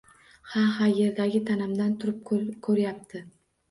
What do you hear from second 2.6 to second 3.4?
ko‘ryapti